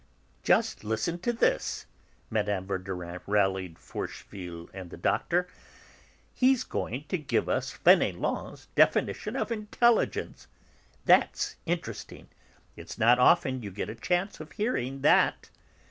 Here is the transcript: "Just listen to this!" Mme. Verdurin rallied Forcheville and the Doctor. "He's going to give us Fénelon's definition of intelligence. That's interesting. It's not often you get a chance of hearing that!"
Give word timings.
"Just 0.41 0.83
listen 0.83 1.19
to 1.19 1.31
this!" 1.31 1.85
Mme. 2.31 2.65
Verdurin 2.65 3.19
rallied 3.27 3.77
Forcheville 3.77 4.67
and 4.73 4.89
the 4.89 4.97
Doctor. 4.97 5.47
"He's 6.33 6.63
going 6.63 7.03
to 7.09 7.19
give 7.19 7.47
us 7.47 7.77
Fénelon's 7.85 8.65
definition 8.73 9.35
of 9.35 9.51
intelligence. 9.51 10.47
That's 11.05 11.55
interesting. 11.67 12.29
It's 12.75 12.97
not 12.97 13.19
often 13.19 13.61
you 13.61 13.69
get 13.69 13.89
a 13.89 13.93
chance 13.95 14.39
of 14.39 14.53
hearing 14.53 15.01
that!" 15.01 15.51